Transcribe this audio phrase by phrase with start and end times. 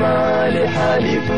[0.00, 1.28] mل حلف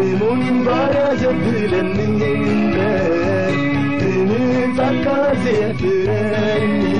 [0.00, 2.92] ilmun barazediridenniyende
[4.08, 6.99] ilmi takazeyetürenli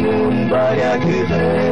[0.03, 1.72] munbaraqide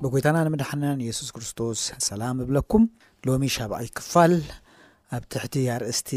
[0.06, 2.84] ብጎይታና ንምድሓንናን የሱስ ክርስቶስ ሰላም ዝብለኩም
[3.28, 4.34] ሎሚ ሻብኣ ይክፋል
[5.16, 6.10] ኣብ ትሕቲ ኣርእስቲ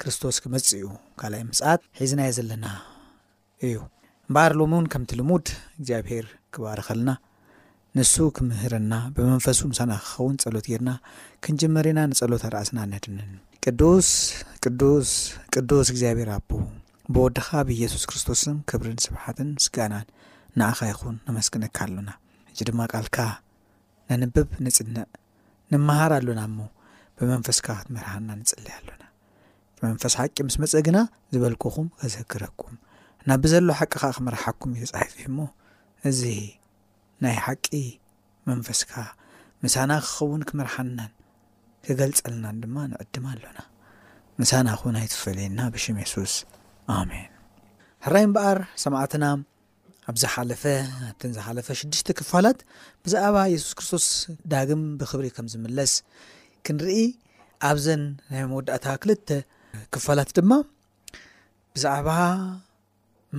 [0.00, 0.86] ክርስቶስ ክመፅ እዩ
[1.20, 2.66] ካልኣይ ምስኣት ሒዝናየ ዘለና
[3.66, 3.76] እዩ
[4.28, 5.46] እምበር ሎሚ እውን ከምቲ ልሙድ
[5.78, 7.10] እግዚኣብሔር ክባር ከልና
[7.98, 10.92] ንሱ ክምህርና ብመንፈሱ ምሳና ክኸውን ፀሎት ጌርና
[11.46, 13.30] ክንጀመርና ንፀሎት ኣርእስና ነድንን
[13.66, 14.10] ቅዱስ
[14.64, 15.08] ቅዱስ
[15.56, 16.50] ቅዱስ እግዚኣብሄር ኣቦ
[17.14, 20.08] ብወድኻ ብኢየሱስ ክርስቶስ ክብርን ስብሓትን ስጋናን
[20.60, 22.10] ንኣኻ ይኹን ኣመስግነካ ኣሉና
[22.54, 23.18] እዚ ድማ ካልካ
[24.22, 24.96] ነንብብ ንፅንዕ
[25.72, 26.58] ንምሃር ኣሎና እሞ
[27.16, 29.02] ብመንፈስካ ክትመርሓና ንፅልይ ኣሎና
[29.78, 30.98] ብመንፈስ ሓቂ ምስ መፀ ግና
[31.34, 32.76] ዝበልኩኹም ከዘክረኩም
[33.28, 35.38] ናብ ብዘሎ ሓቂ ከ ክመርሓኩም እዩ ተፃሒፍዩ እሞ
[36.10, 36.22] እዚ
[37.24, 37.66] ናይ ሓቂ
[38.50, 38.92] መንፈስካ
[39.64, 41.12] ምሳና ክኸውን ክመርሓናን
[41.86, 43.58] ክገልፀልናን ድማ ንዕድማ ኣሎና
[44.42, 46.36] ምሳና ኩን ኣይትፈለየና ብሽም የሱስ
[46.98, 47.30] ኣሜን
[48.06, 49.24] ሕራይ በኣር ሰማዕትና
[50.10, 50.62] ኣብዝሓለፈ
[51.08, 52.58] ኣትን ዝሓለፈ ሽድሽተ ክፋላት
[53.04, 54.06] ብዛዕባ የሱስ ክርስቶስ
[54.52, 55.92] ዳግም ብክብሪ ከም ዝምለስ
[56.66, 56.96] ክንርኢ
[57.68, 58.02] ኣብዘን
[58.32, 59.28] ናይ መወዳእታ ክልተ
[59.96, 60.52] ክፋላት ድማ
[61.76, 62.08] ብዛዕባ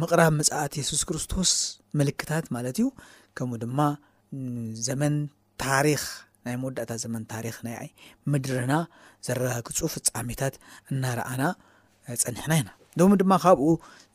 [0.02, 1.52] ምቕራብ መፅኣት የሱስ ክርስቶስ
[2.02, 2.88] ምልክታት ማለት እዩ
[3.38, 3.80] ከምኡ ድማ
[4.88, 5.16] ዘመን
[5.66, 5.88] ታሪ
[6.48, 7.90] ናይ መወዳእታ ዘመን ታሪክ ናይ ይ
[8.32, 8.74] ምድርና
[9.28, 10.56] ዘረጋግፁ ፍፃሜታት
[10.92, 11.44] እናረኣና
[12.26, 12.70] ፀኒሕና ኢና
[13.00, 13.70] ደሚ ድማ ካብኡ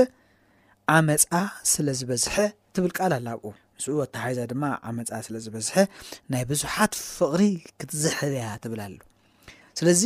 [0.98, 1.24] ዓመፃ
[1.72, 2.36] ስለ ዝበዝሐ
[2.76, 5.76] ትብል ቃል ኣላ ብ ንስ ኣታሓዛ ድማ ዓመፃ ስለዝበዝሐ
[6.34, 7.42] ናይ ብዙሓት ፍቅሪ
[7.80, 8.96] ክትዝሕልያ ትብል ኣሉ
[9.80, 10.04] ስለዚ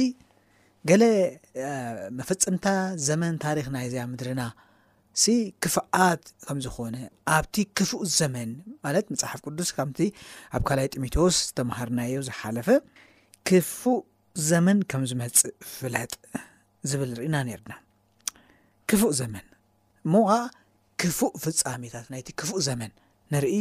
[0.89, 1.03] ገለ
[2.17, 2.67] መፈፀምታ
[3.07, 4.41] ዘመን ታሪክና እዚያ ምድሪና
[5.21, 5.33] ስ
[5.63, 6.95] ክፍኣት ከምዝኮነ
[7.35, 8.49] ኣብቲ ክፉእ ዘመን
[8.85, 9.99] ማለት መፅሓፍ ቅዱስ ካምቲ
[10.57, 12.67] ኣብ ካላይ ጢሞቴዎስ ዝተማሃርናዮ ዝሓለፈ
[13.49, 13.99] ክፉእ
[14.47, 15.39] ዘመን ከም ዝመፅ
[15.75, 16.11] ፍለጥ
[16.89, 17.73] ዝብል ንርኢና ነርና
[18.89, 19.45] ክፉእ ዘመን
[20.05, 20.33] እሞ ኸዓ
[21.01, 22.91] ክፉእ ፍፃሜታት ናይቲ ክፉእ ዘመን
[23.33, 23.55] ንርኢ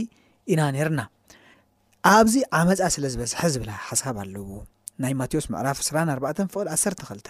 [0.52, 1.00] ኢና ነርና
[2.12, 4.48] ኣብዚ ዓመፃ ስለ ዝበዝሐ ዝብላ ሓሳብ ኣለዎ
[5.02, 7.28] ናይ ማቴዎስ ምዕራፍ ስ 4ዕ ፍቅድ 1ተ ክልተ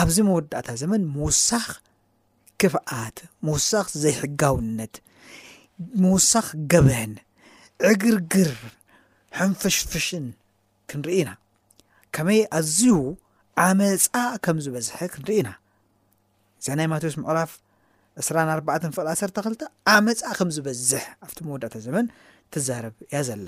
[0.00, 1.68] ኣብዚ መወዳእታ ዘመን ምውሳኽ
[2.62, 3.16] ክፍኣት
[3.48, 4.94] ምውሳኽ ዘይሕጋውነት
[6.04, 7.12] ምውሳኽ ገበን
[7.90, 8.50] ዕግርግር
[9.40, 10.26] ሕንፍሽፍሽን
[10.90, 11.30] ክንርኢ ኢና
[12.18, 12.84] ከመይ ኣዝዩ
[13.64, 14.02] ኣመፃ
[14.44, 15.48] ከም ዝበዝሐ ክንርኢና
[16.58, 17.50] እዛ ናይ ማቴዎስ ምዕራፍ
[18.22, 19.60] 24 ፍቅ 12
[19.92, 22.06] ኣመፃ ከም ዝበዝሕ ኣብቲ መወዳእታ ዘመን
[22.52, 23.46] ትዛረብ እያ ዘላ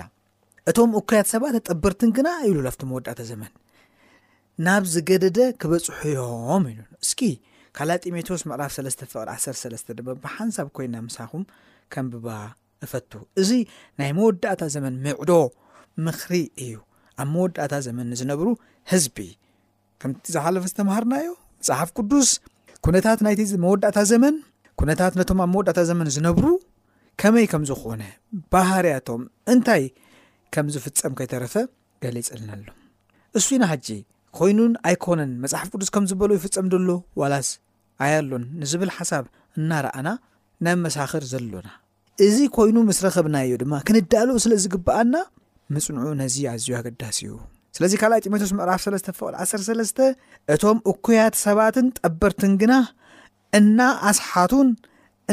[0.71, 3.51] እቶም እኩርያት ሰባት ጠብርትን ግና ኢሉኣብቲ መወዳእታ ዘመን
[4.67, 7.21] ናብ ዝገደደ ክበፅሑዮም ኢሉ እስኪ
[7.79, 11.43] ካል ጢሞቴዎስ ምዕራፍ 3 ፍቅ 13 ድ ብሓንሳብ ኮይና ምሳኹም
[11.95, 12.27] ከም ብባ
[12.87, 13.11] እፈቱ
[13.43, 13.51] እዚ
[14.01, 15.31] ናይ መወዳእታ ዘመን ምዕዶ
[16.07, 16.33] ምክሪ
[16.67, 16.73] እዩ
[17.21, 18.47] ኣብ መወዳእታ ዘመን ዝነብሩ
[18.91, 19.17] ህዝቢ
[20.01, 21.27] ከም ዝሓለፈ ዝተምሃርናዮ
[21.61, 22.29] መፅሓፍ ቅዱስ
[22.85, 23.35] ኩነታት ናይ
[23.67, 24.35] መወዳእታ ዘመን
[24.89, 26.45] ነታት ነቶም ኣብ መወዳታ ዘመን ዝነብሩ
[27.21, 28.03] ከመይ ከምዝኮነ
[28.53, 29.21] ባህርያቶም
[29.53, 29.83] እንታይ
[30.53, 31.53] ከምዝፍፀም ከይተረፈ
[32.03, 32.67] ገሊይፅልና ኣሎ
[33.39, 33.87] እሱ ኢና ሓጂ
[34.39, 37.49] ኮይኑን ኣይኮነን መፅሓፍ ቅዱስ ከም ዝበሎ ይፍፀም ሎ ዋላስ
[38.05, 39.25] ኣያሎን ንዝብል ሓሳብ
[39.59, 40.07] እናርኣና
[40.67, 41.69] ናብ መሳኽር ዘሎና
[42.27, 45.13] እዚ ኮይኑ ምስረክብና እዩ ድማ ክንዳልኡ ስለዝግኣና
[45.75, 47.37] ምፅንዑ ነዚ ኣዝዩ ኣገዳሲ እዩ
[47.75, 50.01] ስለዚ ካልኣይ ጢሞቴዎስ ምዕራፍ 3 ፍቅል 13
[50.53, 52.73] እቶም እኩያት ሰባትን ጠበርትን ግና
[53.59, 54.69] እና ኣስሓቱን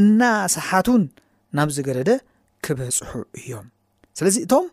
[0.01, 0.23] እና
[0.55, 1.03] ስሓቱን
[1.59, 2.11] ናብ ዝገደደ
[2.67, 3.67] ክበፅሑ እዮም
[4.19, 4.67] ስለዚ እቶም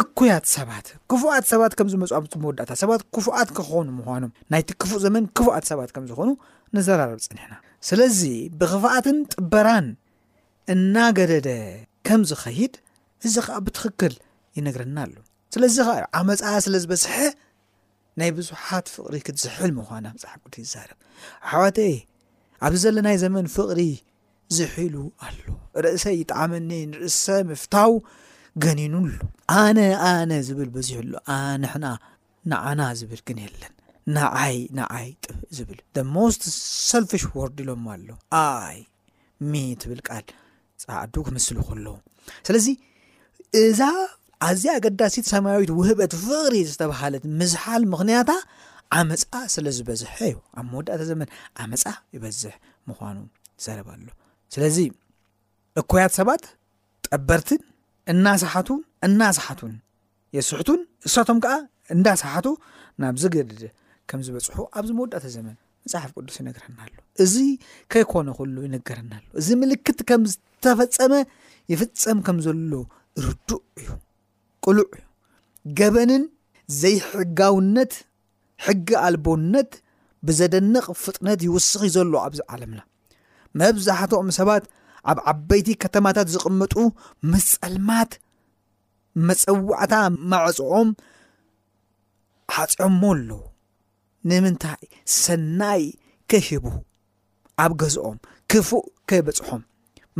[0.00, 5.24] እኩያት ሰባት ክፉኣት ሰባት ከም ዝመፁ ኣብፅ መወዳእታ ሰባት ክፉኣት ክኾኑ ምኳኖ ናይቲ ክፉእ ዘመን
[5.38, 6.30] ክፉኣት ሰባት ከም ዝኾኑ
[6.76, 7.54] ንዘራርብ ፀኒሕና
[7.88, 8.20] ስለዚ
[8.60, 9.88] ብክፍኣትን ጥበራን
[10.74, 11.48] እናገደደ
[12.08, 12.74] ከም ዝኸይድ
[13.26, 14.14] እዚ ከዓ ብትክክል
[14.68, 15.16] ነገረና ኣሎ
[15.54, 17.14] ስለዚ ከዓ ዓብ መፃ ስለ ዝበዝሐ
[18.20, 20.98] ናይ ብዙሓት ፍቅሪ ክትዝሕል ምኳን ፃሕቅ ይዛርብ
[21.50, 21.78] ሕዋተ
[22.66, 23.80] ኣብዚ ዘለናይ ዘመን ፍቕሪ
[24.56, 25.40] ዝሒሉ ኣሎ
[25.84, 27.92] ርእሰይ ይጣዕመኒ ንርእሰ ምፍታው
[28.64, 29.10] ገኒኑሉ
[29.62, 29.78] ኣነ
[30.10, 31.86] ኣነ ዝብል በዚሕሉ ኣንሕና
[32.50, 33.74] ንዓና ዝብል ግን የለን
[34.16, 35.80] ናዓይ ናዓይ ጥብእ ዝብል
[36.36, 36.44] ስት
[36.90, 38.08] ሰልፊሽ ዎርድ ኢሎማ ኣሎ
[38.46, 38.78] ኣይ
[39.82, 40.24] ትብል ካል
[40.84, 41.94] ፃዕዱ ክምስሉ ከለዎ
[42.46, 42.66] ስለዚ
[43.62, 43.80] እዛ
[44.46, 48.30] ኣዝ ኣገዳሲት ሰማያዊት ውህበት ፍቅሪ ዝተባሃለት ምዝሓል ምክንያታ
[48.98, 51.28] ዓመፃ ስለ ዝበዝሐ እዩ ኣብ መወዳእተ ዘመን
[51.64, 52.54] ዓመፃ ይበዝሕ
[52.90, 53.18] ምኳኑ
[53.64, 54.06] ዘረባኣሎ
[54.54, 54.78] ስለዚ
[55.82, 56.44] እኮያት ሰባት
[57.06, 57.60] ጠበርትን
[58.14, 59.74] እናሳሓትን እናሳሓትን
[60.36, 61.54] የስሕቱን ንሳቶም ከዓ
[61.96, 62.46] እንዳሳሓቱ
[63.02, 63.52] ናብ ዝገድ
[64.10, 67.34] ከምዝበፅሑ ኣብዚ መወዳእተ ዘመን መፅሓፍ ቅዱስ ይነገርናኣሎ እዚ
[67.92, 71.12] ከይኮነ ኩሉ ይነገርናሎ እዚ ምልክት ከም ዝተፈፀመ
[71.74, 72.56] ይፍፀም ከም ዘሎ
[73.26, 73.86] ርዱእ እዩ
[74.66, 74.88] ቁሉዕ
[75.78, 76.22] ገበንን
[76.80, 77.92] ዘይ ሕጋውነት
[78.64, 79.70] ሕጊ ኣልቦነት
[80.26, 82.80] ብዘደንቕ ፍጥነት ይወስኺ ዘሎ ኣብዚ ዓለምና
[83.60, 84.64] መብዛሕትኦም ሰባት
[85.10, 86.74] ኣብ ዓበይቲ ከተማታት ዝቕመጡ
[87.32, 88.12] መፀልማት
[89.28, 89.94] መፀዋዕታ
[90.32, 90.90] ማዕፅኦም
[92.56, 93.40] ሓፂኦሞ ኣለዉ
[94.30, 94.84] ንምንታይ
[95.22, 95.82] ሰናይ
[96.30, 96.64] ከሂቡ
[97.64, 98.16] ኣብ ገዝኦም
[98.50, 99.62] ክፉእ ከበፅሖም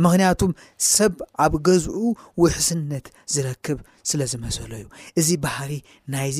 [0.03, 0.51] ምክንያቱም
[0.95, 1.97] ሰብ ኣብ ገዝኡ
[2.41, 3.79] ውሕስነት ዝረክብ
[4.09, 4.85] ስለዝመሰ እዩ
[5.19, 5.71] እዚ ባህሪ
[6.13, 6.39] ናይዚ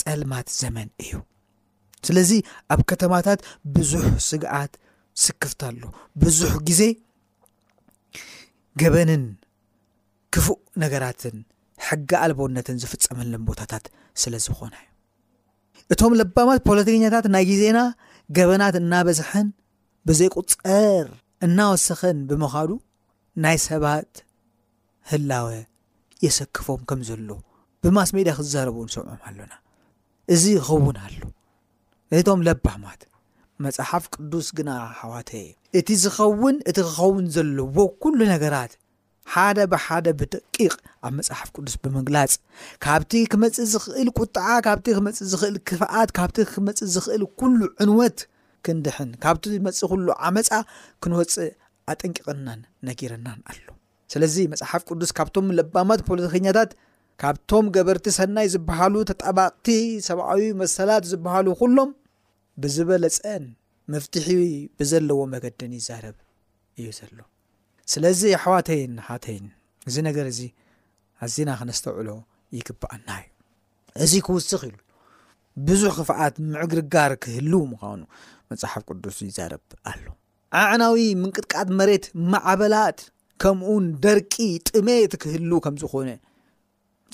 [0.00, 1.12] ፀልማት ዘመን እዩ
[2.06, 2.30] ስለዚ
[2.74, 3.40] ኣብ ከተማታት
[3.74, 4.72] ብዙሕ ስግዓት
[5.24, 5.82] ስክፍቲ ኣሎ
[6.22, 6.82] ብዙሕ ግዜ
[8.80, 9.24] ገበንን
[10.34, 11.36] ክፉእ ነገራትን
[11.86, 13.84] ሕጊ ኣልበውነትን ዝፍፀመለን ቦታታት
[14.22, 14.88] ስለዝኮና እዩ
[15.92, 17.78] እቶም ለባማት ፖለቲከኛታት ናይ ግዜና
[18.36, 19.48] ገበናት እናበዝሐን
[20.08, 21.06] ብዘይቁፀር
[21.46, 22.70] እናወሰኸን ብምካዱ
[23.44, 24.10] ናይ ሰባት
[25.10, 25.46] ህላወ
[26.24, 27.28] የሰክፎም ከም ዘሎ
[27.84, 29.52] ብማስ ሜድ ክዛረቡውን ይሰምዖም ኣሎና
[30.34, 31.20] እዚ ይኸውን ኣሉ
[32.12, 33.00] ነቶም ለባህማት
[33.64, 35.30] መፅሓፍ ቅዱስ ግና ሃዋተ
[35.78, 38.72] እቲ ዝኸውን እቲ ክኸውን ዘለዎ ኩሉ ነገራት
[39.32, 40.72] ሓደ ብሓደ ብደቂቅ
[41.06, 42.32] ኣብ መፅሓፍ ቅዱስ ብምግላፅ
[42.84, 48.18] ካብቲ ክመፅ ዝክእል ቁጣዓ ካብቲ ክመፅ ዝኽእል ክፍኣት ካብቲ ክመፅ ዝክእል ኩሉ ዕንወት
[48.66, 50.50] ክንድሕን ካብቲ መፅ ኩሉ ዓመፃ
[51.02, 51.52] ክንወፅእ
[51.92, 53.62] ኣጠንቂቕናን ነጊረናን ኣሎ
[54.12, 56.70] ስለዚ መፅሓፍ ቅዱስ ካብቶም ለባማት ፖለቲከኛታት
[57.22, 59.66] ካብቶም ገበርቲ ሰናይ ዝበሃሉ ተጣባቅቲ
[60.08, 61.90] ሰብዓዊ መሰላት ዝበሃሉ ኩሎም
[62.62, 63.44] ብዝበለፀን
[63.92, 64.28] ምፍትሒ
[64.78, 66.16] ብዘለዎ መገድን ይዛረብ
[66.78, 67.18] እዩ ዘሎ
[67.92, 69.46] ስለዚ ሓዋተይን ሓተይን
[69.88, 70.40] እዚ ነገር እዚ
[71.26, 72.08] ኣዚና ክነስተውዕሎ
[72.58, 73.28] ይግባኣና እዩ
[74.04, 74.76] እዚ ክውስኽ ኢሉ
[75.68, 78.00] ብዙሕ ክፍኣት ምዕግርጋር ክህል ምኳኑ
[78.50, 80.04] መፅሓፍ ቅዱስ ይዛረብ ኣሎ
[80.60, 82.98] ዓዕናዊ ምንቅጥቃት መሬት ማዓበላት
[83.42, 84.34] ከምኡን ደርቂ
[84.68, 86.10] ጥሜት ክህሉ ከምዝኮነ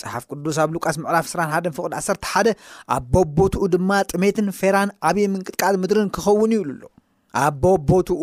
[0.00, 2.49] ፅሓፍ ቅዱስ ኣብ ሉቃስ ምዕራፍ ስራን ሓን ፍቅድ 1ተሓደ
[2.97, 6.82] ኣብ ቦቦትኡ ድማ ጥሜትን ፌራን ዓብይ ምንቅጥቃጥ ምድሪን ክኸውን ይብሉሎ
[7.44, 8.23] ኣብ ቦቦትኡ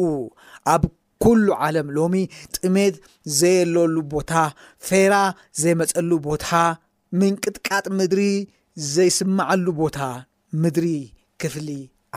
[0.74, 0.84] ኣብ
[1.24, 2.16] ኩሉ ዓለም ሎሚ
[2.58, 2.96] ጥሜት
[3.40, 4.32] ዘየለሉ ቦታ
[4.88, 5.14] ፌራ
[5.64, 6.48] ዘይመፀሉ ቦታ
[7.20, 8.24] ምንቅጥቃጥ ምድሪ
[8.96, 10.00] ዘይስማዐሉ ቦታ
[10.64, 10.88] ምድሪ
[11.42, 11.70] ክፍሊ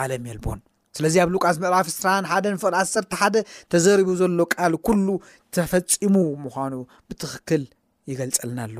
[0.04, 0.60] ዓለም የልቦን
[0.98, 3.26] ስለዚ ኣብ ሉቃስ ዕራፍ ስራ ሓንቅ 1ሓ
[3.72, 4.72] ተዘሪቡ ዘሎ ቃል
[5.06, 5.14] ሉ
[5.56, 6.14] ተፈፂሙ
[6.44, 6.74] ምኳኑ
[7.08, 7.64] ብትክክል
[8.10, 8.76] ይገልፀልና ኣሎ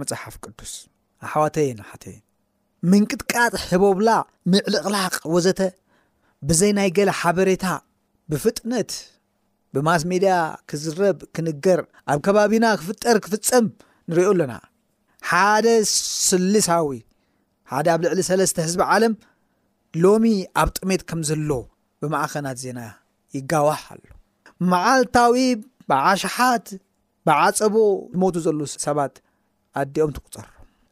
[0.00, 0.72] መፅሓፍ ቅዱስ
[1.26, 2.04] ኣሕዋተናሓተ
[2.90, 4.10] ምንቅትቃጥ ሕቦብላ
[4.52, 5.60] ምዕሊ ቕላቅ ወዘተ
[6.48, 7.64] ብዘይናይ ገለ ሓበሬታ
[8.32, 8.90] ብፍጥነት
[9.74, 10.34] ብማስ ሜድያ
[10.70, 11.80] ክዝረብ ክንገር
[12.12, 13.66] ኣብ ከባቢና ክፍጠር ክፍፀም
[14.10, 14.54] ንሪዩ ኣሎና
[15.30, 15.66] ሓደ
[16.28, 16.90] ስልሳዊ
[17.94, 19.12] ኣብ ልዕሊ ለስተ ህዝብ ዓለም
[20.02, 20.26] ሎሚ
[20.60, 21.50] ኣብ ጥሜት ከም ዘሎ
[22.02, 22.80] ብማእኸናት ዜና
[23.36, 24.02] ይጋዋህ ኣሎ
[24.70, 25.36] መዓልታዊ
[25.90, 26.66] ብዓሽሓት
[27.26, 27.74] ብዓፀቦ
[28.12, 29.14] ዝሞቱ ዘሉ ሰባት
[29.80, 30.44] ኣዲኦም ትቁፅሩ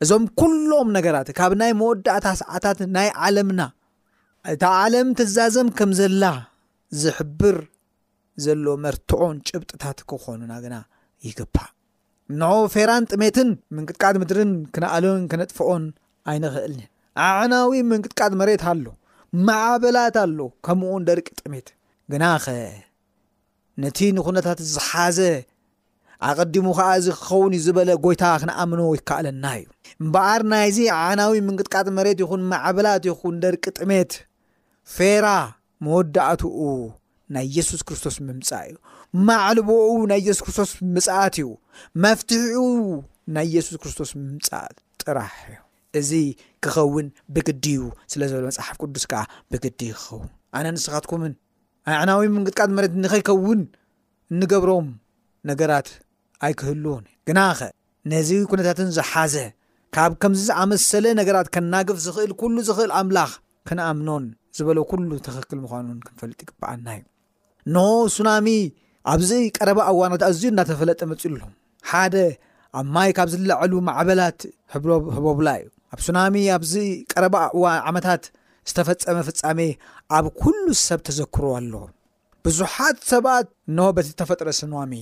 [0.04, 3.60] እዞም ኩሎም ነገራት ካብ ናይ መወዳእታ ሰዓታት ናይ ዓለምና
[4.52, 6.24] እታ ዓለም ተዛዘም ከምዘላ
[7.02, 7.58] ዝሕብር
[8.44, 10.74] ዘሎ መርትዖን ጭብጥታት ክኾኑና ግና
[11.26, 11.56] ይግባ
[12.38, 12.42] ን
[12.74, 15.84] ፌራን ጥሜትን ምንቅጥቃት ምድርን ክነኣልዮን ክነጥፍኦን
[16.32, 16.78] ኣይንክእልኒ
[17.26, 18.86] ዓዕናዊ ምንቅጥቃት መሬት ኣሎ
[19.46, 21.68] ማዕበላት ኣሎ ከምኡ ደርቂ ጥሜት
[22.12, 22.44] ግናኸ
[23.82, 25.18] ነቲ ንኩነታት ዝሓዘ
[26.28, 29.66] ኣቀዲሙ ከዓ እዚ ክኸውን ዩ ዝበለ ጎይታ ክንኣምኖ ይከኣለና እዩ
[30.02, 34.12] እምበኣር ናይዚ ዓዕናዊ ምንቅጥቃጥ መሬት ይኹን ማዕበላት ይኹን ደርቂ ጥሜት
[34.94, 35.26] ፌራ
[35.86, 36.58] መወዳእትኡ
[37.36, 38.76] ናይ የሱስ ክርስቶስ ምምፃእ እዩ
[39.28, 41.48] ማዕልቦኡ ናይ የሱስ ክርስቶስ ምፅኣት እዩ
[42.04, 42.64] መፍትሒኡ
[43.36, 44.70] ናይ የሱስ ክርስቶስ ምምፃእ
[45.04, 45.58] ጥራሕ እዩ
[46.02, 46.22] እ
[46.64, 47.80] ክኸውን ብግዲዩ
[48.12, 50.20] ስለ ዝበለ መፅሓፍ ቅዱስ ከዓ ብግዲ ክኸው
[50.56, 51.32] ኣነ ንስኻትኩምን
[51.92, 53.60] ኣዕናዊ ምንቅጥቃት መት ንከይከውን
[54.32, 54.88] እንገብሮም
[55.50, 55.88] ነገራት
[56.46, 57.60] ኣይክህሉን ግናኸ
[58.12, 59.34] ነዚ ኩነታትን ዝሓዘ
[59.94, 63.30] ካብ ከምዚ ዝኣመሰለ ነገራት ከናግፍ ዝክእል ሉ ዝክእል ኣምላኽ
[63.68, 64.24] ክንኣምኖን
[64.58, 64.78] ዝበሎ
[65.10, 67.02] ሉ ተክክል ምኑን ክንፈልጥ ይግበዓና እዩ
[67.74, 67.86] ንሆ
[68.16, 68.48] ሱናሚ
[69.12, 71.34] ኣብዘይ ቀረበ ኣዋኖት ኣዝዩ እናተፈለጠ መፅሉ
[71.90, 72.14] ሓደ
[72.78, 74.40] ኣብ ማይ ካብ ዝለዐሉ ማዕበላት
[75.26, 76.74] በብላ እዩ ኣብ ሱናሚ ኣብዚ
[77.12, 78.22] ቀረባ እዋ ዓመታት
[78.70, 79.60] ዝተፈፀመ ፍፃሜ
[80.16, 81.82] ኣብ ኩሉ ሰብ ተዘክሮ ኣለዎ
[82.46, 84.92] ብዙሓት ሰባት እኖ በቲ ዝተፈጥረ ስናሚ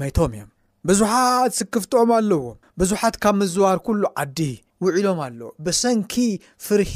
[0.00, 0.50] መይቶም እዮም
[0.88, 2.40] ብዙሓት ስክፍቶኦም ኣለዎ
[2.80, 4.40] ብዙሓት ካብ ምዝዋር ኩሉ ዓዲ
[4.84, 6.14] ውዒሎም ኣለዎ ብሰንኪ
[6.66, 6.94] ፍርሂ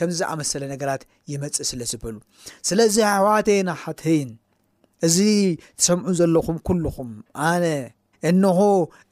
[0.00, 2.16] ከምዝኣመሰለ ነገራት ይመፅእ ስለ ዝበሉ
[2.68, 4.30] ስለዚ ሃዋቴና ሓትይን
[5.06, 5.16] እዚ
[5.80, 7.10] ትሰምዑ ዘለኹም ኩልኹም
[7.50, 7.64] ኣነ
[8.30, 8.60] እንሆ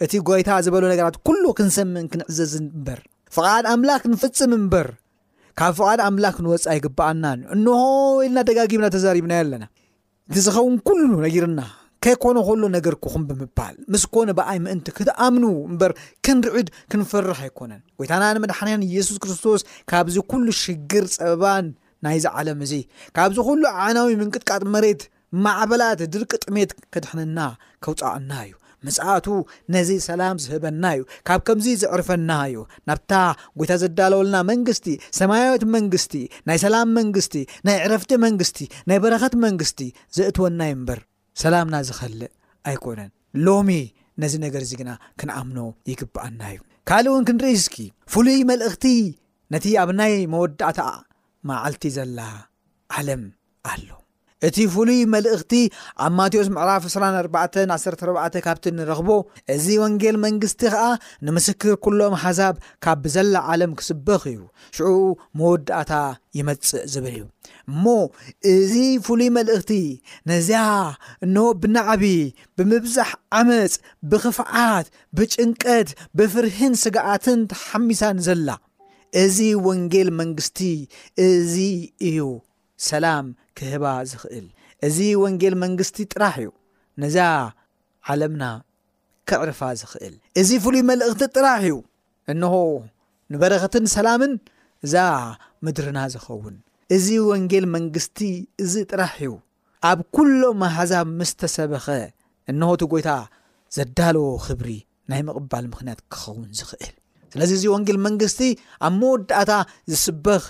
[0.05, 3.00] እቲ ጎይታ ዝበሎ ነገራት ኩሉ ክንሰምዕን ክንዕዘዝ ምበር
[3.37, 4.87] ፍቓድ ኣምላክ ንፍፅም እምበር
[5.59, 7.25] ካብ ፍቓድ ኣምላክ ክንወፃእ ይግባኣና
[7.55, 7.73] እንሆ
[8.26, 9.64] ኢልና ደጋጊብና ተዛሪብናዩ ኣለና
[10.31, 11.61] እቲዝኸውን ኩሉ ነጊርና
[12.05, 15.93] ከይኮነ ከሉ ነገርክኹም ብምባል ምስኮነ በኣይ ምእንቲ ክትኣምኑ እምበር
[16.26, 21.69] ክንርዕድ ክንፈርሕ ኣይኮነን ጎይታና ንመድሓንያን ኢየሱስ ክርስቶስ ካብዚ ኩሉ ሽግር ፀበባን
[22.07, 22.75] ናይዚ ዓለም እዙ
[23.19, 25.02] ካብዚ ኩሉ ዓናዊ ምንቅጥቃጥ መሬት
[25.47, 27.38] ማዕበላት ድርቂ ጥሜት ክድሕንና
[27.85, 28.55] ከውፃቅና እዩ
[28.87, 29.26] መፅኣቱ
[29.75, 32.57] ነዚ ሰላም ዝህበና እዩ ካብ ከምዚ ዝዕርፈና እዩ
[32.88, 33.12] ናብታ
[33.61, 34.87] ጎይታ ዘዳለወልና መንግስቲ
[35.21, 36.14] ሰማያዊት መንግስቲ
[36.49, 37.35] ናይ ሰላም መንግስቲ
[37.69, 39.81] ናይ ዕረፍቲ መንግስቲ ናይ በረኸት መንግስቲ
[40.19, 41.00] ዘእትወናይ እምበር
[41.43, 42.33] ሰላምና ዝኸልእ
[42.71, 43.11] ኣይኮነን
[43.47, 43.71] ሎሚ
[44.23, 44.90] ነዚ ነገር እዚ ግና
[45.23, 45.59] ክንኣምኖ
[45.90, 47.76] ይግብኣና እዩ ካልእ እውን ክንርኢ እስኪ
[48.14, 48.85] ፍሉይ መልእኽቲ
[49.55, 50.78] ነቲ ኣብ ናይ መወዳእት
[51.50, 52.19] መዓልቲ ዘላ
[52.99, 53.23] ዓለም
[53.73, 53.88] ኣሎ
[54.47, 55.52] እቲ ፍሉይ መልእኽቲ
[56.05, 59.09] ኣብ ማቴዎስ ምዕራፍ 3414 ካብቲ ንረኽቦ
[59.55, 60.83] እዚ ወንጌል መንግስቲ ከዓ
[61.26, 64.40] ንምስክር ኩሎም ሓዛብ ካብ ብዘላ ዓለም ክስበኽ እዩ
[64.76, 64.90] ሽዑ
[65.40, 65.93] መወዳእታ
[66.38, 67.25] ይመፅእ ዝበል እዩ
[67.73, 67.85] እሞ
[68.52, 68.73] እዚ
[69.07, 69.73] ፍሉይ መልእኽቲ
[70.33, 70.62] ነዚያ
[71.28, 72.05] እኖ ብናዕቢ
[72.59, 73.75] ብምብዛሕ ዓመፅ
[74.12, 74.87] ብኽፍዓት
[75.19, 75.88] ብጭንቀት
[76.19, 78.49] ብፍርህን ስግዓትን ተሓሚሳን ዘላ
[79.25, 79.38] እዚ
[79.69, 80.61] ወንጌል መንግስቲ
[81.31, 81.55] እዚ
[82.11, 82.19] እዩ
[82.90, 83.26] ሰላም
[83.58, 84.46] ክህባ ዝኽእል
[84.86, 86.48] እዚ ወንጌል መንግስቲ ጥራሕ እዩ
[87.02, 87.16] ነዛ
[88.12, 88.44] ዓለምና
[89.30, 91.76] ክዕርፋ ዝኽእል እዚ ፍሉይ መልእክቲ ጥራሕ እዩ
[92.32, 92.54] እንሆ
[93.34, 94.32] ንበረክትን ሰላምን
[94.86, 94.95] እዛ
[95.66, 96.56] ምድርና ዝኸውን
[96.97, 98.19] እዚ ወንጌል መንግስቲ
[98.64, 99.32] እዚ ጥራሕ እዩ
[99.90, 101.86] ኣብ ኩሎም ኣህዛብ ምስተሰበኸ
[102.50, 103.10] እንሆእቲ ጎይታ
[103.76, 104.71] ዘዳለዎ ክብሪ
[105.10, 106.95] ናይ ምቕባል ምክንያት ክኸውን ዝኽእል
[107.32, 108.40] ስለዚ እዚ ወንጌል መንግስቲ
[108.86, 109.52] ኣብ መወዳእታ
[109.90, 110.45] ዝስበክ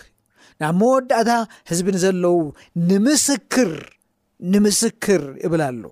[0.61, 1.31] ናብ መወዳእታ
[1.71, 2.37] ህዝቢንዘለው
[2.91, 5.83] ንምስርንምስክር ይብል ኣሉ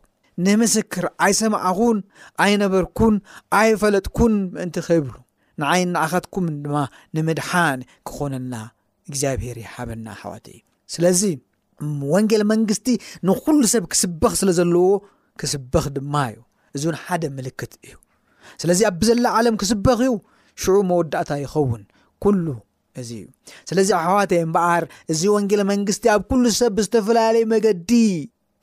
[0.47, 1.99] ንምስክር ኣይሰማዕኹን
[2.45, 3.15] ኣይነበርኩን
[3.59, 5.15] ኣይ ፈለጥኩን ምእንቲ ከይብሉ
[5.63, 6.77] ንዓይን ንዓካትኩም ድማ
[7.17, 8.55] ንምድሓን ክኾነና
[9.09, 10.59] እግዚኣብሄር ሃበና ኣሕዋት እዩ
[10.95, 11.23] ስለዚ
[12.15, 12.87] ወንጌል መንግስቲ
[13.29, 14.89] ንኩሉ ሰብ ክስበኽ ስለ ዘለዎ
[15.43, 16.39] ክስበኽ ድማ እዩ
[16.77, 17.95] እዚ ን ሓደ ምልክት እዩ
[18.63, 20.13] ስለዚ ኣብብዘላ ዓለም ክስበኽ እዩ
[20.63, 21.83] ሽዑ መወዳእታ ይኸውን
[23.01, 23.13] እእዩ
[23.69, 27.91] ስለዚ ኣሕዋት እምበኣር እዚ ወንጌል መንግስቲ ኣብ ኩሉ ሰብ ብዝተፈላለዩ መገዲ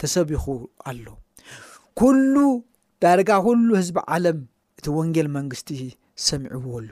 [0.03, 0.45] ተሰቢኹ
[0.89, 1.05] ኣሎ
[1.99, 2.35] ኩሉ
[3.03, 4.39] ዳረጋ ኩሉ ህዝቢ ዓለም
[4.79, 5.69] እቲ ወንጌል መንግስቲ
[6.27, 6.91] ሰሚዕዎ ኣሎ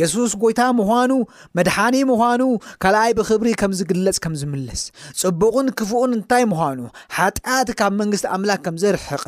[0.00, 1.12] የሱስ ጎይታ ምኳኑ
[1.56, 2.42] መድሓኒ ምኳኑ
[2.82, 4.82] ካልኣይ ብክብሪ ከም ዝግለፅ ከም ዝምለስ
[5.22, 6.78] ፅቡቕን ክፍኡን እንታይ ምኳኑ
[7.16, 9.22] ሓጢኣት ካብ መንግስቲ ኣምላክ ከም ዘርሕቅ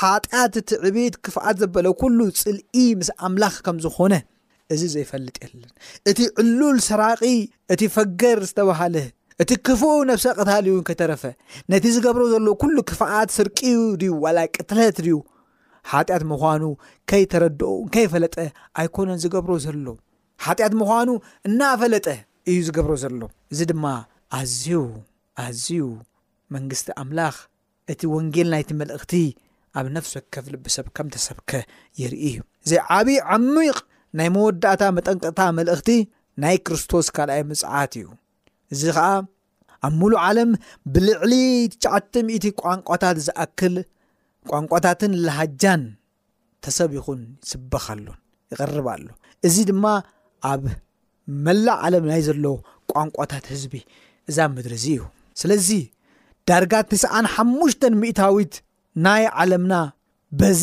[0.00, 4.14] ሓጢኣት ትዕብት ክፍኣት ዘበለ ኩሉ ፅልኢ ምስ ኣምላኽ ከምዝኮነ
[4.74, 5.70] እዚ ዘይፈልጥ የለን
[6.10, 7.20] እቲ ዕሉል ሰራቂ
[7.74, 8.96] እቲ ፈገር ዝተባሃለ
[9.42, 11.22] እቲ ክፉኡ ነብሰ ቐታሊእን ከተረፈ
[11.72, 13.58] ነቲ ዝገብሮ ዘሎ ኩሉ ክፍኣት ስርቂ
[14.08, 15.16] ዩ ዋላ ቅትለት ድዩ
[15.92, 16.64] ሓጢኣት ምዃኑ
[17.10, 17.60] ከይተረድ
[17.94, 18.36] ከይፈለጠ
[18.80, 19.76] ኣይኮነን ዝገብሮ ዘሎ
[20.46, 21.10] ሓጢኣት ምዃኑ
[21.48, 22.06] እናፈለጠ
[22.50, 23.20] እዩ ዝገብሮ ዘሎ
[23.52, 23.84] እዚ ድማ
[24.38, 24.66] ኣዝዩ
[25.44, 25.84] ኣዝዩ
[26.54, 27.36] መንግስቲ ኣምላኽ
[27.92, 29.12] እቲ ወንጌል ናይቲ መልእክቲ
[29.78, 31.50] ኣብ ነፍሶ ከፍ ልብሰብ ከምተሰብከ
[32.02, 33.16] ይርኢ እዩ እዚ ዓብዪ
[33.56, 33.76] ሚቕ
[34.16, 35.90] ናይ መወዳእታ መጠንቅታ መልእክቲ
[36.42, 38.06] ናይ ክርስቶስ ካልኣይ መፅዓት እዩ
[38.74, 39.06] እዚ ከዓ
[39.86, 40.50] ኣብ ሙሉ ዓለም
[40.94, 41.32] ብልዕሊ
[41.84, 43.74] 9900 ቋንቋታት ዝኣክል
[44.50, 45.82] ቋንቋታትን ላሃጃን
[46.66, 48.18] ተሰብይኹን ይስበኽሎን
[48.52, 49.08] ይቅርብሎ
[49.46, 49.84] እዚ ድማ
[50.50, 50.62] ኣብ
[51.46, 52.44] መላእ ዓለም ናይ ዘሎ
[52.92, 53.74] ቋንቋታት ህዝቢ
[54.30, 55.02] እዛብ ምድሪ እዙ እዩ
[55.40, 55.68] ስለዚ
[56.50, 58.54] ዳርጋ 95ሙሽ ሚእታዊት
[59.06, 59.74] ናይ ዓለምና
[60.40, 60.62] በዚ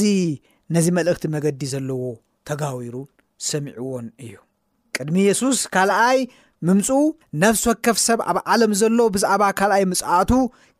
[0.75, 2.03] ነዚ መልእክቲ መገዲ ዘለዎ
[2.49, 2.95] ተጋባቢሩ
[3.49, 4.33] ሰሚዑዎን እዩ
[4.95, 6.19] ቅድሚ ኢየሱስ ካልኣይ
[6.67, 6.87] ምምፁ
[7.43, 10.31] ነፍሲ ወከፍ ሰብ ኣብ ዓለም ዘሎ ብዛዕባ ካልኣይ ምፅኣቱ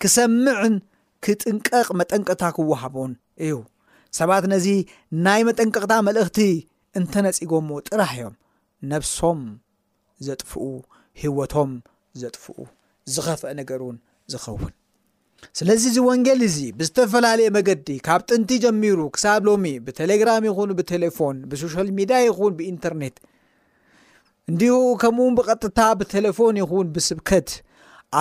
[0.02, 0.76] ክሰምዕን
[1.26, 3.12] ክጥንቀቕ መጠንቅታ ክወሃቡን
[3.46, 3.54] እዩ
[4.20, 4.68] ሰባት ነዚ
[5.26, 6.40] ናይ መጠንቅቕታ መልእኽቲ
[7.00, 8.36] እንተነፂጎዎ ጥራህ እዮም
[8.94, 9.42] ነፍሶም
[10.30, 10.66] ዘጥፍኡ
[11.24, 11.72] ህወቶም
[12.24, 12.58] ዘጥፍኡ
[13.14, 13.98] ዝኸፍአ ነገር ውን
[14.32, 14.72] ዝኸውን
[15.60, 21.90] ስለዚ እዚ ወንጌል እዚ ብዝተፈላለየ መገዲ ካብ ጥንቲ ጀሚሩ ክሳብ ሎሚ ብቴሌግራም ይኹን ብቴሌፎን ብሶሻል
[22.00, 23.18] ሚድያ ይኹን ብኢንተርነት
[24.52, 24.62] እንድ
[25.02, 27.50] ከምኡውን ብቐጥታ ብቴሌፎን ይኹን ብስብከት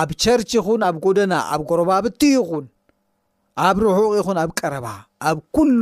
[0.01, 2.65] ኣብ ቸርች ይኹን ኣብ ጎደና ኣብ ጎረባብቲ ይኹን
[3.67, 4.87] ኣብ ርሑቕ ይኹን ኣብ ቀረባ
[5.29, 5.81] ኣብ ኩሉ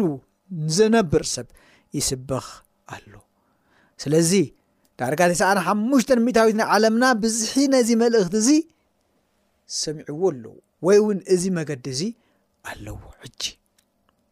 [0.77, 1.47] ዘነብር ሰብ
[1.97, 2.45] ይስብኽ
[2.95, 3.11] ኣሎ
[4.03, 4.31] ስለዚ
[4.99, 8.49] ዳርጋ ተሰዓን ሓሙሽተ ሚታዊት ና ዓለምና ብዝሒ ነዚ መልእክት እዚ
[9.81, 10.51] ሰሚዕዎ ኣለዉ
[10.85, 12.01] ወይ እውን እዚ መገዲ እዙ
[12.69, 13.41] ኣለዎ ሕጂ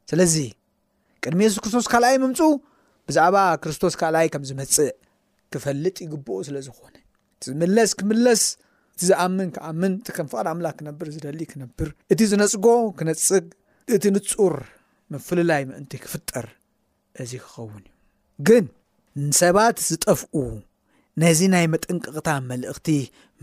[0.10, 0.36] ስለዚ
[1.24, 2.40] ቅድሚ የሱስ ክርስቶስ ካልኣይ መምፁ
[3.08, 4.90] ብዛዕባ ክርስቶስ ካልኣይ ከም ዝመፅእ
[5.54, 6.96] ክፈልጥ ይግብኦ ስለ ዝኾነ
[7.62, 8.44] ምለስ ክምለስ
[8.94, 12.66] እቲ ዝኣምን ክኣምን እከም ፍቐድ ኣምላኽ ክነብር ዝደሊ ክነብር እቲ ዝነፅጎ
[12.98, 13.46] ክነፅግ
[13.96, 14.56] እቲ ንፁር
[15.14, 16.48] መፍሉላይ ምእንቲ ክፍጠር
[17.22, 17.96] እዚ ክኸውን እዩ
[18.50, 18.66] ግን
[19.42, 20.34] ሰባት ዝጠፍኡ
[21.22, 22.88] ነዚ ናይ መጠንቅቅታ መልእክቲ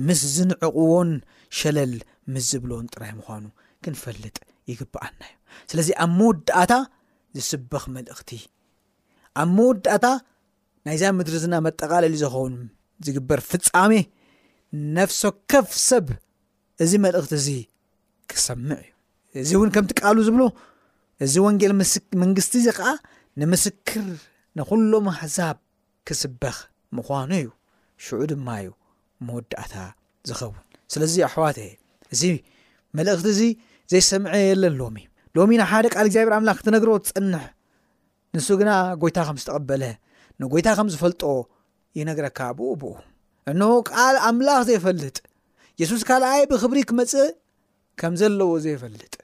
[0.09, 1.11] ምስ ዝንዕቕዎን
[1.59, 1.93] ሸለል
[2.35, 3.45] ምስ ዝብሎን ጥራይ ምኳኑ
[3.85, 4.37] ክንፈልጥ
[4.71, 5.35] ይግበኣልና እዩ
[5.71, 6.73] ስለዚ ኣብ መወዳእታ
[7.37, 8.31] ዝስበኽ መልእክቲ
[9.41, 10.07] ኣብ መወዳእታ
[10.87, 12.55] ናይዛ ምድሪ ዝና መጠቃለለዩ ዝኸውን
[13.07, 13.93] ዝግበር ፍፃሜ
[14.99, 16.07] ነፍሶ ከፍ ሰብ
[16.85, 17.49] እዚ መልእክቲ እዚ
[18.33, 18.95] ክሰምዕ እዩ
[19.45, 20.43] እዚ እውን ከምትቃሉ ዝብሎ
[21.27, 21.73] እዚ ወንጌል
[22.25, 22.89] መንግስቲ እዚ ከዓ
[23.41, 24.07] ንምስክር
[24.59, 25.57] ንኩሎም ሕዛብ
[26.09, 26.57] ክስበኽ
[26.99, 27.49] ምኳኑ እዩ
[28.05, 28.69] ሽዑ ድማ እዩ
[29.29, 29.75] መወዳእታ
[30.29, 30.59] ዝኸውን
[30.95, 31.75] ስለዚ ኣሕዋት ዩ
[32.15, 32.23] እዚ
[32.99, 33.43] መልእክቲ እዚ
[33.93, 34.97] ዘይሰምዐ የለን ሎሚ
[35.37, 37.45] ሎሚ ንሓደ ቃል እግዚብር ኣምላክ ክትነግሮዎ ትፀንሕ
[38.37, 38.71] ንሱ ግና
[39.03, 39.83] ጎይታ ከም ዝተቀበለ
[40.41, 41.23] ንጎይታ ከም ዝፈልጦ
[41.99, 42.93] ይነገረካ ብኡ ብኡ
[43.51, 45.17] እን ቃል ኣምላኽ ዘይፈልጥ
[45.81, 47.29] የሱስ ካልኣይ ብክብሪ ክመፅእ
[48.01, 49.15] ከም ዘለዎ ዘይፈልጥ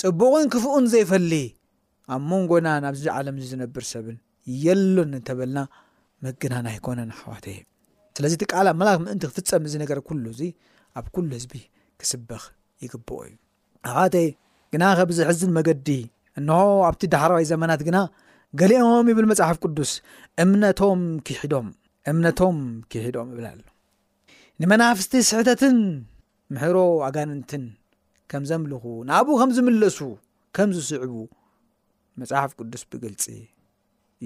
[0.00, 1.32] ፅቡቕን ክፍኡን ዘይፈሊ
[2.14, 4.16] ኣብ መንጎና ናብዚ ዓለም ዝነብር ሰብን
[4.64, 5.58] የሎን ንተበልና
[6.26, 7.58] መግናና ይኮነን ኣሓዋትየ
[8.18, 10.48] ስለዚ እቲ ቃል ኣክ ምእን ክፍፀም ነገር ሉ እ
[10.98, 11.66] ኣብ ሉ ህዝቢእ
[12.00, 12.42] ክስበኽ
[12.84, 13.34] ይግብ እዩ
[13.90, 14.14] ኣካተ
[14.72, 15.88] ግና ከብዚሕዝን መገዲ
[16.38, 16.58] እንሆ
[16.88, 17.98] ኣብቲ ዳሕራዋይ ዘመናት ግና
[18.60, 19.90] ገሊኦም ይብል መፅሓፍ ቅዱስ
[20.42, 23.60] እምምእምነቶም ክሕዶም ብልኣሉ
[24.62, 25.78] ንመናፍስቲ ስሕተትን
[26.54, 27.64] ምሕሮ ኣጋንንትን
[28.32, 29.98] ከም ዘምልኹ ንብኡ ከም ዝምለሱ
[30.58, 31.14] ከም ዝስዕቡ
[32.20, 33.24] መፅሓፍ ቅዱስ ብግልፂ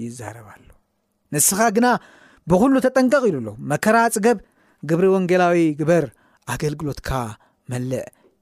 [0.01, 0.67] ይዛረብኣሉ
[1.33, 1.87] ንስኻ ግና
[2.49, 4.37] ብኩሉ ተጠንቀቅ ሉ ኣሎ መከራ ፅገብ
[4.91, 6.05] ግብሪ ወንጌላዊ ግበር
[6.53, 7.09] ኣገልግሎትካ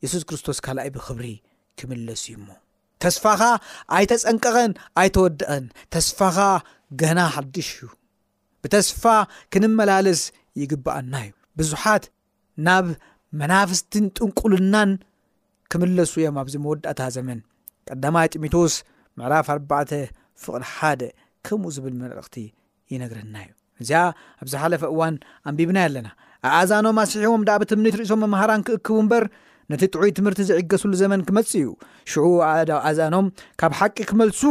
[0.04, 1.28] የሱስ ክርስቶስ ካልይ ብክብሪ
[1.80, 2.48] ክምለሱ ዩሞ
[3.04, 3.42] ተስፋኻ
[3.98, 6.38] ኣይተፀንቀቐን ኣይተወደቐን ተስፋኻ
[7.02, 7.90] ገና ሓድሽ እዩ
[8.64, 9.04] ብተስፋ
[9.54, 10.22] ክንመላለስ
[10.62, 12.04] ይግባኣና እዩ ብዙሓት
[12.68, 12.88] ናብ
[13.42, 14.92] መናፍስትን ጥንቁልናን
[15.74, 17.40] ክምለሱ እዮም ኣብዚ መወዳእታ ዘመን
[17.90, 18.76] ቀዳማ ጢሞቴዎስ
[19.20, 19.72] ምዕራፍ 4ባ
[20.44, 21.02] ፍቕል 1ደ
[21.48, 22.36] ከምኡ ዝብል መልእክቲ
[22.94, 23.52] ይነግረና እዩ
[23.84, 24.02] እዚኣ
[24.42, 25.16] ኣብዚ ሓለፈ እዋን
[25.50, 26.10] ኣንቢብና ኣለና
[26.50, 29.24] ኣዓዛኖ ኣስሕቦም ዳብ ትምኒት ርእሶም ኣምሃራን ክእክቡ እምበር
[29.72, 31.68] ነቲ ጥዑይ ትምህርቲ ዘዕገሱሉ ዘመን ክመጽ እዩ
[32.12, 32.24] ሽዑ
[32.90, 33.28] ዓዛኖም
[33.62, 34.42] ካብ ሓቂ ክመልሱ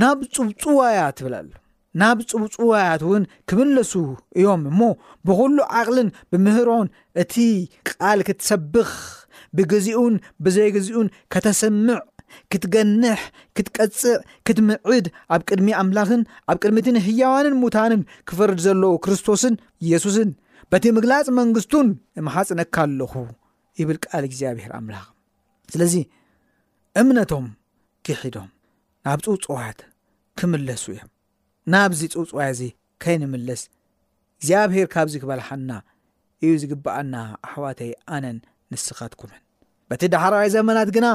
[0.00, 1.48] ናብ ፅብፅዋያት ትብላሉ
[2.00, 3.92] ናብ ፅብፅዋያት እውን ክምለሱ
[4.38, 4.80] እዮም እሞ
[5.28, 6.88] ብኩሉ ዓቕልን ብምህሮን
[7.22, 7.34] እቲ
[7.90, 8.90] ቃል ክትሰብኽ
[9.58, 10.14] ብግዚኡን
[10.46, 11.98] ብዘይግዚኡን ከተሰምዕ
[12.52, 13.22] ክትገንሕ
[13.56, 19.54] ክትቀፅእ ክትምዕድ ኣብ ቅድሚ ኣምላኽን ኣብ ቅድሚትን ህያዋንን ሙታንን ክፈርድ ዘለዉ ክርስቶስን
[19.86, 20.30] ኢየሱስን
[20.72, 21.88] በቲ ምግላፅ መንግስቱን
[22.20, 23.12] እማሓፅነካ ኣለኹ
[23.78, 25.06] ይብል ቃል እግዚኣብሄር ኣምላኽ
[25.72, 25.94] ስለዚ
[27.00, 27.46] እምነቶም
[28.06, 28.48] ክሕዶም
[29.06, 29.78] ናብ ፅውፅዋት
[30.38, 31.10] ክምለሱ እዮም
[31.74, 32.62] ናብዚ ፅውፅዋት እዚ
[33.04, 33.62] ከይንምለስ
[34.38, 35.70] እግዚኣብሄር ካብዚ ክበልሓና
[36.44, 37.14] እዩ ዝግበአና
[37.48, 38.38] ኣሕዋተይ ኣነን
[38.72, 39.42] ንስኻትኩመን
[39.90, 41.06] በቲ ዳሓረዋይ ዘመናት ግና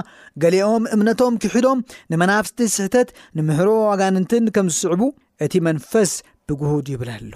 [0.43, 1.79] ገሊኦም እምነቶም ክሕዶም
[2.11, 5.01] ንመናፍስቲ ስሕተት ንምህሮ ዋጋንንትን ከም ዝስዕቡ
[5.47, 6.11] እቲ መንፈስ
[6.49, 7.35] ብግህድ ይብለ ኣለዉ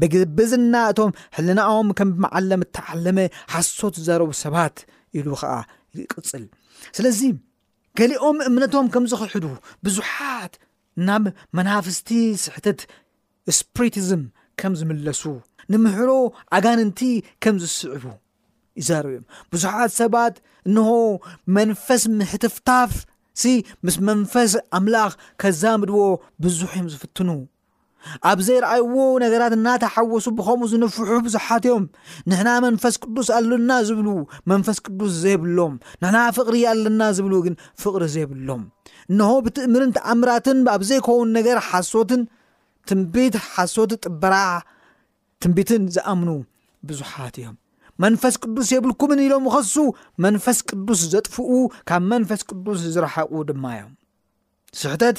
[0.00, 3.18] ብግብዝና እቶም ሕልናኦም ከም መዓለም እተዓለመ
[3.54, 4.76] ሓሶት ዝዘረቡ ሰባት
[5.18, 5.52] ኢሉ ከዓ
[6.00, 6.44] ይቅፅል
[6.96, 7.20] ስለዚ
[7.98, 9.44] ገሊኦም እምነቶም ከም ዝክሕዱ
[9.84, 10.54] ብዙሓት
[11.08, 11.24] ናብ
[11.56, 12.08] መናፍስቲ
[12.44, 12.80] ስሕተት
[13.58, 14.22] ስፕሪትዝም
[14.60, 15.22] ከም ዝምለሱ
[15.72, 16.10] ንምሕሮ
[16.56, 17.00] ኣጋንንቲ
[17.42, 18.04] ከም ዝስዕቡ
[18.86, 20.34] ይርብ እዮም ብዙሓት ሰባት
[20.68, 20.88] እንሆ
[21.56, 22.92] መንፈስ ምሕትፍታፍ
[23.86, 26.00] ምስ መንፈስ ኣምላኽ ከዛ ምድዎ
[26.44, 27.28] ብዙሕ እዮም ዝፍትኑ
[28.30, 31.84] ኣብ ዘይረኣይዎ ነገራት እናተሓወሱ ብከምኡ ዝነፍሑ ብዙሓት እዮም
[32.30, 34.08] ንሕና መንፈስ ቅዱስ ኣለና ዝብሉ
[34.52, 38.62] መንፈስ ቅዱስ ዘይብሎም ንሕና ፍቕሪ ኣለና ዝብሉ ግን ፍቕሪ ዘይብሎም
[39.12, 42.22] እንሆ ብትእምርን ተኣምራትን ኣብ ዘይኮውን ነገር ሓሶትን
[42.90, 44.34] ትንቢት ሓሶት ጥበራ
[45.42, 46.30] ትንቢትን ዝኣምኑ
[46.88, 47.56] ብዙሓት እዮም
[48.02, 49.74] መንፈስ ቅዱስ የብልኩምን ኢሎም ኸሱ
[50.24, 51.50] መንፈስ ቅዱስ ዘጥፍኡ
[51.88, 53.92] ካብ መንፈስ ቅዱስ ዝረሓቁ ድማ እዮም
[54.80, 55.18] ስሕተት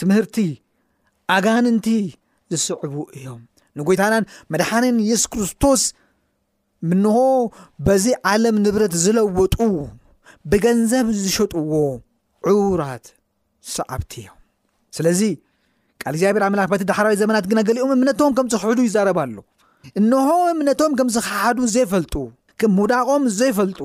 [0.00, 0.36] ትምህርቲ
[1.32, 1.88] ናጋንንቲ
[2.52, 3.40] ዝስዕቡ እዮም
[3.78, 5.82] ንጎይታናን መድሓንን የሱስ ክርስቶስ
[7.02, 7.18] ንሆ
[7.86, 9.56] በዚ ዓለም ንብረት ዝለወጡ
[10.52, 11.72] ብገንዘብ ዝሸጥዎ
[12.52, 13.04] ዕቡራት
[13.74, 14.38] ሰዓብቲ እዮም
[14.96, 15.20] ስለዚ
[16.02, 19.36] ካል እግዚኣብሔር ዓምላክበቲ ዳሕራዊ ዘመናት ግና ገሊኦም እምነቶም ከምዝክሕዱ ይዛረባ ኣሎ
[20.00, 22.14] እንሆ እምነቶም ከምዝክሓዱ ዘይፈልጡ
[22.64, 23.78] ም ሙውዳቆም ዘይፈልጡ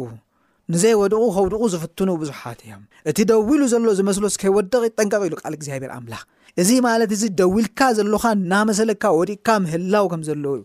[0.74, 5.92] ንዘይወድቁ ከውድቁ ዝፍትኑ ብዙሓት እዮም እቲ ደው ኢሉ ዘሎ ዝመስሎ ስከይወደቕ ይጠንቀቅ ኢሉ ቃል እግዚኣብሄር
[5.98, 6.24] ኣምላክ
[6.62, 10.64] እዚ ማለት እዚ ደዊ ልካ ዘለካ እና መሰለካ ወዲእካ ምህላው ከም ዘለው እዩ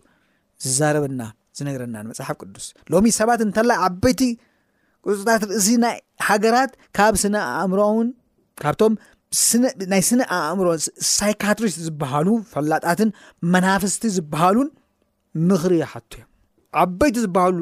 [0.65, 1.21] ዝዛረበና
[1.57, 4.21] ዝነገረና ንመፅሓፍ ቅዱስ ሎሚ ሰባት እንተላ ዓበይቲ
[5.19, 5.97] ፅታትእዚ ናይ
[6.29, 8.09] ሃገራት ካብ ስነ ኣእምሮውን
[8.63, 8.93] ካብቶም
[9.93, 10.67] ናይ ስነ ኣእምሮ
[11.15, 13.09] ሳይካትሪስት ዝበሃሉ ፈላጣትን
[13.53, 14.69] መናፍስቲ ዝበሃሉን
[15.49, 17.59] ምክሪ ይሓ እዮዓበይቲዝሃሉ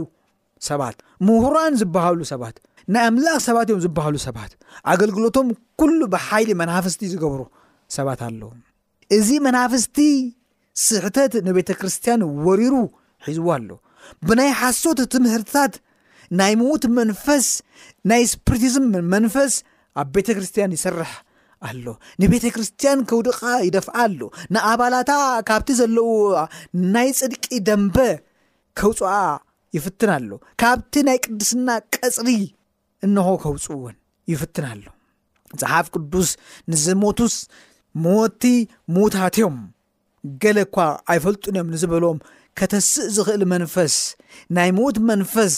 [0.69, 0.95] ሰባት
[1.27, 2.55] ምሁራን ዝበሃሉ ሰባት
[2.93, 4.51] ናይ ኣምላኽ ሰባት እዮም ዝበሃሉ ሰባት
[4.91, 5.47] ኣገልግሎቶም
[5.79, 7.41] ኩሉ ብሓይሊ መናፍስቲ ዝገብሩ
[7.97, 8.41] ሰባት ኣሎ
[9.17, 9.97] እዚ መናፍስቲ
[10.85, 12.73] ስሕተት ንቤተ ክርስትያን ወሪሩ
[13.27, 13.69] ሒዝዎ ኣሎ
[14.27, 15.73] ብናይ ሓሶት ትምህርትታት
[16.39, 17.47] ናይ ምዉት መንፈስ
[18.09, 19.53] ናይ ስፕሪቲዝም መንፈስ
[20.01, 21.11] ኣብ ቤተክርስትያን ይሰርሕ
[21.69, 21.85] ኣሎ
[22.21, 24.21] ንቤተ ክርስትያን ከውድቃ ይደፍዓ ኣሎ
[24.55, 25.11] ንኣባላታ
[25.49, 26.09] ካብቲ ዘለዎ
[26.95, 27.97] ናይ ፅድቂ ደንበ
[28.79, 29.11] ከውፅዓ
[29.77, 30.31] ይፍትና ኣሎ
[30.61, 32.27] ካብቲ ናይ ቅዱስና ቀፅሪ
[33.05, 33.95] እንሆ ከውፅእውን
[34.31, 34.85] ይፍትና ኣሎ
[35.53, 36.29] መፅሓፍ ቅዱስ
[36.71, 37.35] ንዚ ሞትስ
[38.05, 38.43] ሞቲ
[38.95, 39.57] ሙዉታት ዮም
[40.41, 40.77] ገለ እኳ
[41.13, 42.19] ኣይፈልጡን እዮም ንዚ በሎም
[42.59, 43.95] ከተስእ ዝክእል መንፈስ
[44.55, 45.55] ናይ ሞት መንፈስ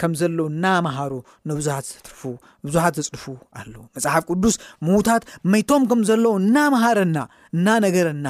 [0.00, 1.12] ከም ዘለዉ እና መሃሩ
[1.50, 3.26] ንዙሓትብዙሓት ትፅድፉ
[3.60, 7.16] ኣለ መፅሓፍ ቅዱስ ምዉታት መይቶም ከምዘለዉ እና መሃረና
[7.56, 8.26] እና ነገረና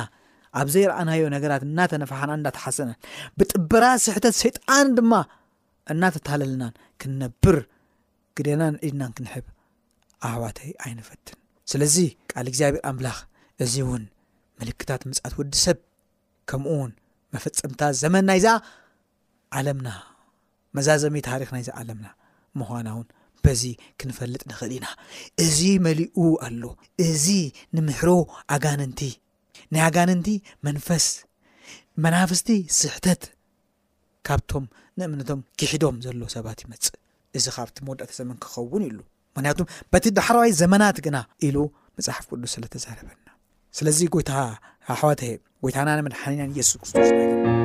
[0.61, 2.99] ኣብ ዘይ ረኣናዮ ነገራት እናተነፋሓና እናተሓስናን
[3.39, 5.13] ብጥበራ ስሕተት ሰይጣን ድማ
[5.93, 7.57] እናተታሃለለናን ክንነብር
[8.39, 9.45] ግደናን ዒድናን ክንሕብ
[10.29, 11.39] ኣሕዋተይ ኣይንፈትን
[11.71, 11.97] ስለዚ
[12.33, 13.19] ካል እግዚኣብሔር ኣምላኽ
[13.65, 14.03] እዚ እውን
[14.61, 15.79] ምልክታት ምፅእት ወዲ ሰብ
[16.51, 16.93] ከምኡውን
[17.35, 18.49] መፈፀምታት ዘመን ናይዛ
[19.59, 19.89] ዓለምና
[20.77, 22.07] መዛዘሚ ታሪክ ናይዛ ዓለምና
[22.61, 23.07] ምዃና እውን
[23.45, 23.63] በዚ
[24.01, 24.87] ክንፈልጥ ንኽእል ኢና
[25.45, 26.65] እዚ መሊኡ ኣሎ
[27.09, 27.27] እዚ
[27.77, 28.11] ንምሕሮ
[28.55, 29.01] ኣጋንንቲ
[29.75, 30.29] ናኣጋንንቲ
[30.67, 31.07] መንፈስ
[32.05, 32.49] መናፍስቲ
[32.81, 33.23] ስሕተት
[34.29, 34.65] ካብቶም
[35.01, 36.87] ንእምነቶም ክሒዶም ዘሎዎ ሰባት ይመፅ
[37.39, 38.99] እዚ ካብቲ መወዳእተ ዘመን ክኸውን ኢሉ
[39.37, 41.17] ምክንያቱም በቲ ዳሕረዋይ ዘመናት ግና
[41.49, 41.57] ኢሉ
[41.99, 43.29] መፅሓፍ ቅዱስ ስለተዛረበና
[43.81, 44.33] ስለዚ ይታ
[44.95, 45.23] ኣሕዋተ
[45.65, 47.56] ጎይታናንመድሓኒናን የሱክርስቶስ